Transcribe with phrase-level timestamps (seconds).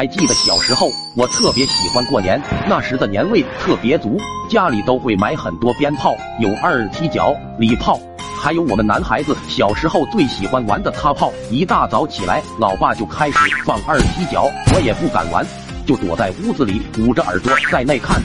[0.00, 4.16] 还记得小时候，我特别喜欢过年，那时的年味特别足，
[4.48, 7.98] 家里都会买很多鞭炮，有二踢脚、礼炮，
[8.40, 11.32] 还有我们男孩子小时候最喜欢玩的擦炮。
[11.50, 15.44] 一大早起来，老爸就开始放二踢脚，我也不敢玩，
[15.84, 18.22] 就躲在屋子里捂着耳朵在那看。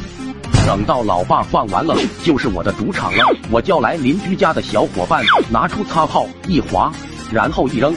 [0.68, 3.36] 等到老爸放完了，就是我的主场了。
[3.50, 6.94] 我叫来邻居家的小伙伴，拿出擦炮一划，
[7.32, 7.92] 然后一扔。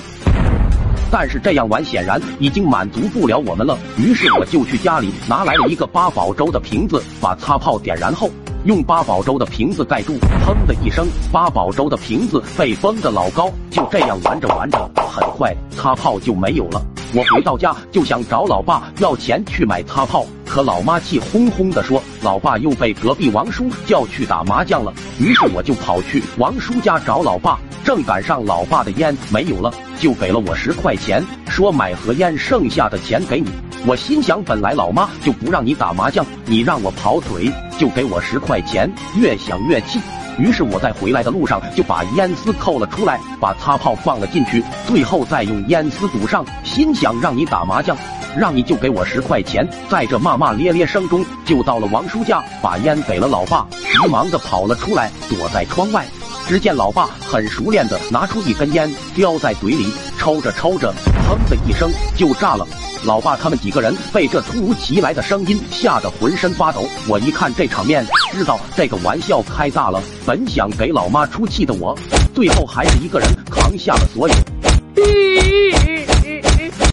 [1.18, 8.28] 但是这样玩显然已经满足不了我们了，于是我就去家里拿来了一个八宝粥的瓶子，把擦炮点燃后，
[8.66, 13.50] 用八宝粥的瓶子盖住，砰的一声，八宝粥的瓶子被封的老高。
[13.70, 16.84] 就这样玩着玩着，很快擦炮就没有了。
[17.14, 24.92] 我回到家就想找老爸要钱去买擦炮，可老妈气哄哄的说，老爸又被隔壁王叔叫去打麻将了。
[25.18, 27.58] 于是我就跑去王叔家找老爸。
[27.86, 33.48] 正赶上老爸的烟没有了，就给了我十块钱，说买盒烟，剩下的钱给你。
[33.86, 38.92] 我心想，本来老妈就不让你打麻将，你让我跑腿，就给我十块钱。
[39.14, 40.00] 越想越气，
[40.36, 46.44] 于是我在回来的路上就把烟丝扣了出来，把擦炮放了进去，最后再用烟丝堵上。
[46.64, 47.96] 心想，让你打麻将，
[48.36, 49.64] 让你就给我十块钱。
[49.88, 56.04] 在这骂骂咧咧声中，就到了王叔家，把烟给了老爸，急忙的跑了出来，躲在窗外。
[56.46, 60.94] 只见老爸很熟练的拿出一根烟，叼在嘴里抽着抽着，
[61.28, 62.64] 砰的一声就炸了。
[63.04, 66.88] 老爸他们几个人被这突如其来的声音吓得浑身发抖。
[67.08, 70.00] 我一看这场面，知道这个玩笑开大了。
[70.24, 71.98] 本想给老妈出气的我，
[72.32, 74.34] 最后还是一个人扛下了所有。